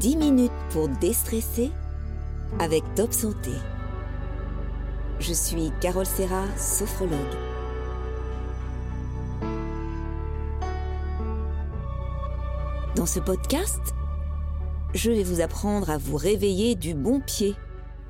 [0.00, 1.70] 10 minutes pour déstresser
[2.58, 3.50] avec Top Santé.
[5.18, 7.18] Je suis Carole Serra, sophrologue.
[12.96, 13.82] Dans ce podcast,
[14.94, 17.54] je vais vous apprendre à vous réveiller du bon pied.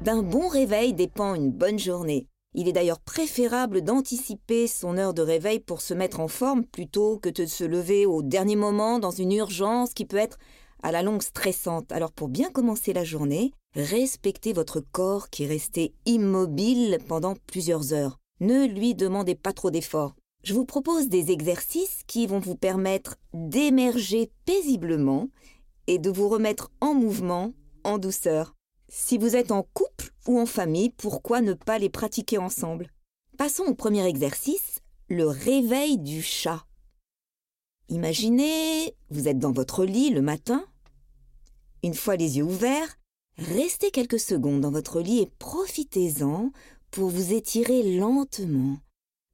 [0.01, 2.29] D'un bon réveil dépend une bonne journée.
[2.55, 7.19] Il est d'ailleurs préférable d'anticiper son heure de réveil pour se mettre en forme plutôt
[7.19, 10.39] que de se lever au dernier moment dans une urgence qui peut être
[10.83, 11.93] à la longue stressante.
[11.93, 17.93] Alors pour bien commencer la journée, respectez votre corps qui est resté immobile pendant plusieurs
[17.93, 18.19] heures.
[18.41, 20.15] Ne lui demandez pas trop d'efforts.
[20.43, 25.29] Je vous propose des exercices qui vont vous permettre d'émerger paisiblement
[25.87, 27.53] et de vous remettre en mouvement
[27.85, 28.55] en douceur.
[28.89, 32.91] Si vous êtes en couple ou en famille, pourquoi ne pas les pratiquer ensemble?
[33.37, 36.65] Passons au premier exercice, le réveil du chat.
[37.91, 40.65] Imaginez, vous êtes dans votre lit le matin.
[41.83, 42.97] Une fois les yeux ouverts,
[43.37, 46.53] restez quelques secondes dans votre lit et profitez-en
[46.93, 48.79] pour vous étirer lentement.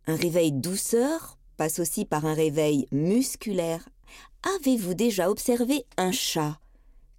[0.06, 3.86] Un réveil douceur passe aussi par un réveil musculaire.
[4.56, 6.58] Avez-vous déjà observé un chat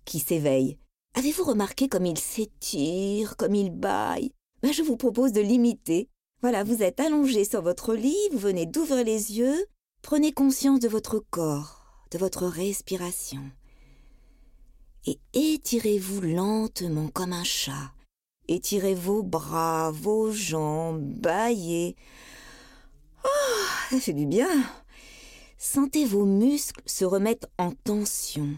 [0.06, 0.80] qui s'éveille?
[1.14, 4.32] Avez-vous remarqué comme il s'étire, comme il baille?
[4.64, 6.10] Ben, Je vous propose de l'imiter.
[6.42, 9.68] Voilà, vous êtes allongé sur votre lit, vous venez d'ouvrir les yeux,
[10.08, 13.42] Prenez conscience de votre corps, de votre respiration.
[15.06, 17.92] Et étirez-vous lentement comme un chat.
[18.48, 21.98] Étirez vos bras, vos jambes, baillez.
[23.26, 24.48] Oh, ça fait du bien.
[25.58, 28.58] Sentez vos muscles se remettre en tension.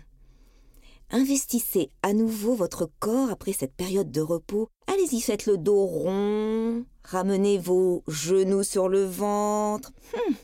[1.10, 4.70] Investissez à nouveau votre corps après cette période de repos.
[5.00, 9.94] Allez-y, faites le dos rond, ramenez vos genoux sur le ventre.
[10.14, 10.36] Hum,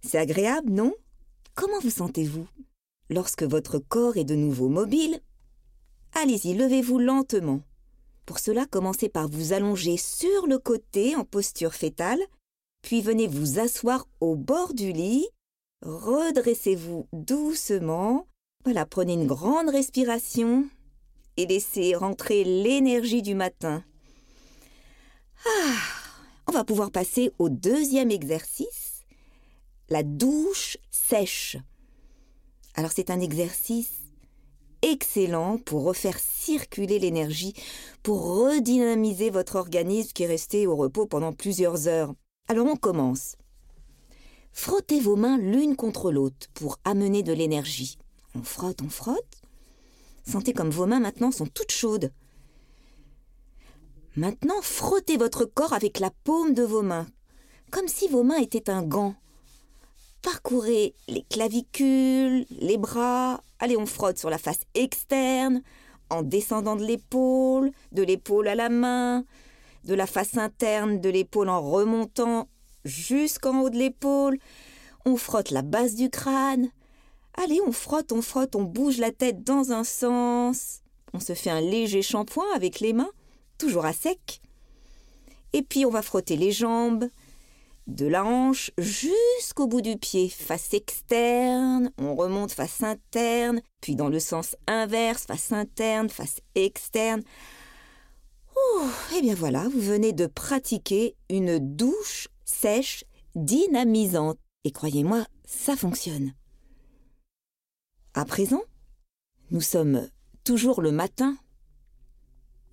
[0.00, 0.94] c'est agréable, non?
[1.54, 2.46] Comment vous sentez-vous?
[3.10, 5.20] Lorsque votre corps est de nouveau mobile,
[6.14, 7.60] allez-y, levez-vous lentement.
[8.24, 12.20] Pour cela, commencez par vous allonger sur le côté en posture fétale,
[12.80, 15.28] puis venez vous asseoir au bord du lit,
[15.84, 18.26] redressez-vous doucement,
[18.64, 20.66] voilà, prenez une grande respiration
[21.36, 23.84] et laissez rentrer l'énergie du matin.
[25.44, 25.78] Ah,
[26.46, 28.92] on va pouvoir passer au deuxième exercice
[29.88, 31.56] la douche sèche.
[32.74, 33.92] Alors c'est un exercice
[34.80, 37.54] excellent pour refaire circuler l'énergie,
[38.02, 42.14] pour redynamiser votre organisme qui est resté au repos pendant plusieurs heures.
[42.48, 43.36] Alors on commence.
[44.52, 47.98] Frottez vos mains l'une contre l'autre pour amener de l'énergie.
[48.34, 49.41] On frotte, on frotte.
[50.24, 52.12] Sentez comme vos mains maintenant sont toutes chaudes.
[54.14, 57.06] Maintenant, frottez votre corps avec la paume de vos mains,
[57.70, 59.14] comme si vos mains étaient un gant.
[60.20, 63.40] Parcourez les clavicules, les bras.
[63.58, 65.62] Allez, on frotte sur la face externe,
[66.10, 69.24] en descendant de l'épaule, de l'épaule à la main,
[69.84, 72.48] de la face interne de l'épaule en remontant
[72.84, 74.38] jusqu'en haut de l'épaule.
[75.04, 76.70] On frotte la base du crâne.
[77.34, 80.80] Allez, on frotte, on frotte, on bouge la tête dans un sens.
[81.14, 83.10] On se fait un léger shampoing avec les mains,
[83.58, 84.40] toujours à sec.
[85.52, 87.08] Et puis on va frotter les jambes,
[87.86, 94.08] de la hanche jusqu'au bout du pied, face externe, on remonte face interne, puis dans
[94.08, 97.22] le sens inverse, face interne, face externe.
[98.54, 103.04] Oh, et eh bien voilà, vous venez de pratiquer une douche sèche
[103.34, 104.38] dynamisante.
[104.64, 106.32] Et croyez-moi, ça fonctionne.
[108.14, 108.60] À présent,
[109.50, 110.06] nous sommes
[110.44, 111.34] toujours le matin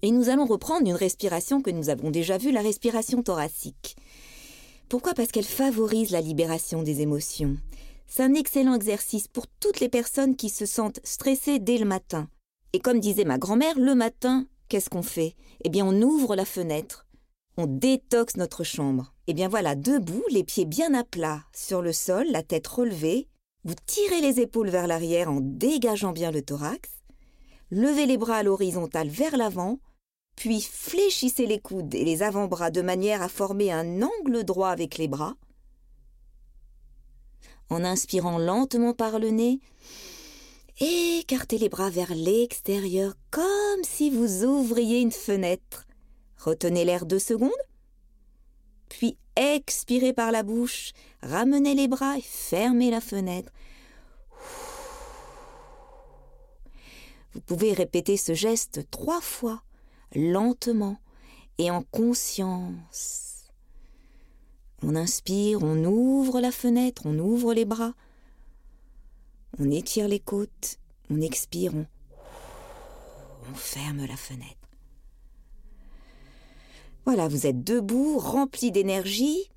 [0.01, 3.95] et nous allons reprendre une respiration que nous avons déjà vue, la respiration thoracique.
[4.89, 5.13] Pourquoi?
[5.13, 7.55] Parce qu'elle favorise la libération des émotions.
[8.05, 12.27] C'est un excellent exercice pour toutes les personnes qui se sentent stressées dès le matin.
[12.73, 15.35] Et comme disait ma grand-mère, le matin, qu'est-ce qu'on fait?
[15.63, 17.07] Eh bien, on ouvre la fenêtre.
[17.55, 19.13] On détoxe notre chambre.
[19.27, 23.28] Eh bien voilà, debout, les pieds bien à plat sur le sol, la tête relevée.
[23.63, 26.89] Vous tirez les épaules vers l'arrière en dégageant bien le thorax.
[27.71, 29.79] Levez les bras à l'horizontale vers l'avant
[30.39, 34.97] puis fléchissez les coudes et les avant-bras de manière à former un angle droit avec
[34.97, 35.35] les bras.
[37.69, 39.59] En inspirant lentement par le nez,
[40.79, 45.85] écartez les bras vers l'extérieur comme si vous ouvriez une fenêtre.
[46.37, 47.51] Retenez l'air deux secondes.
[48.87, 50.91] Puis expirez par la bouche,
[51.23, 53.51] ramenez les bras et fermez la fenêtre.
[57.33, 59.61] Vous pouvez répéter ce geste trois fois
[60.13, 60.97] lentement
[61.57, 63.45] et en conscience.
[64.81, 67.93] On inspire, on ouvre la fenêtre, on ouvre les bras,
[69.57, 71.85] on étire les côtes, on expire, on...
[73.53, 74.58] ferme la fenêtre.
[77.05, 79.49] Voilà, vous êtes debout, rempli d'énergie.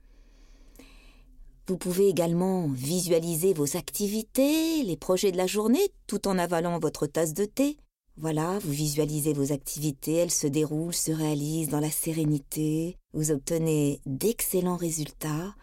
[1.69, 7.07] Vous pouvez également visualiser vos activités, les projets de la journée, tout en avalant votre
[7.07, 7.77] tasse de thé.
[8.17, 14.01] Voilà, vous visualisez vos activités, elles se déroulent, se réalisent dans la sérénité, vous obtenez
[14.05, 15.55] d'excellents résultats.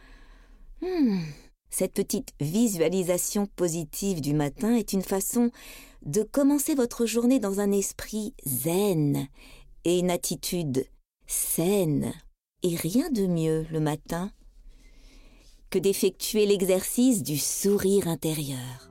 [0.81, 1.19] Hmm,
[1.69, 5.51] cette petite visualisation positive du matin est une façon
[6.05, 9.27] de commencer votre journée dans un esprit zen
[9.85, 10.85] et une attitude
[11.29, 12.11] saine.
[12.63, 14.31] Et rien de mieux le matin
[15.69, 18.89] que d'effectuer l'exercice du sourire intérieur.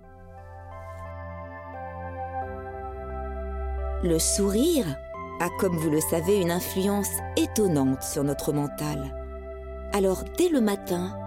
[4.04, 4.86] Le sourire
[5.40, 9.12] a, comme vous le savez, une influence étonnante sur notre mental.
[9.92, 11.18] Alors, dès le matin,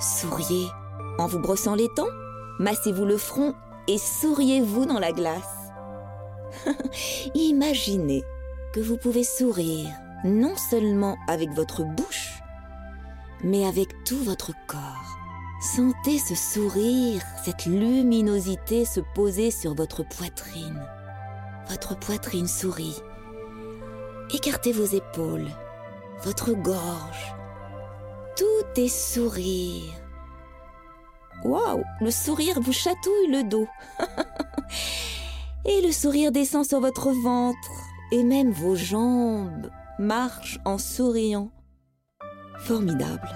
[0.00, 0.66] souriez
[1.18, 2.08] en vous brossant les dents,
[2.58, 3.54] massez-vous le front
[3.86, 5.72] et souriez-vous dans la glace.
[7.34, 8.24] Imaginez
[8.72, 9.90] que vous pouvez sourire
[10.24, 12.42] non seulement avec votre bouche,
[13.42, 15.18] mais avec tout votre corps.
[15.60, 20.82] Sentez ce sourire, cette luminosité se poser sur votre poitrine.
[21.68, 23.00] Votre poitrine sourit.
[24.34, 25.48] Écartez vos épaules,
[26.24, 27.34] votre gorge.
[28.36, 29.92] Tout est sourire.
[31.44, 33.68] Waouh, le sourire vous chatouille le dos.
[35.64, 37.70] et le sourire descend sur votre ventre
[38.12, 39.70] et même vos jambes
[40.00, 41.50] marchent en souriant.
[42.60, 43.28] Formidable.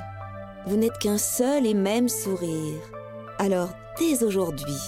[0.67, 2.81] Vous n'êtes qu'un seul et même sourire.
[3.39, 3.69] Alors,
[3.99, 4.79] dès aujourd'hui,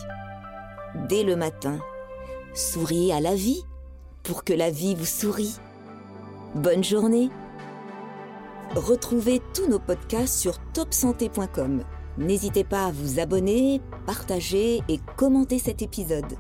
[1.10, 1.78] dès le matin,
[2.54, 3.62] souriez à la vie
[4.22, 5.56] pour que la vie vous sourie.
[6.54, 7.28] Bonne journée.
[8.74, 11.84] Retrouvez tous nos podcasts sur topsanté.com.
[12.16, 16.38] N'hésitez pas à vous abonner, partager et commenter cet épisode.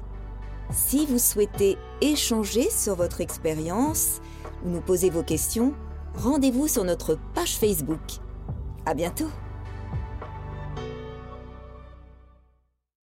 [0.70, 4.20] Si vous souhaitez échanger sur votre expérience
[4.64, 5.72] ou nous poser vos questions,
[6.16, 8.00] rendez-vous sur notre page Facebook.
[8.84, 9.30] À bientôt!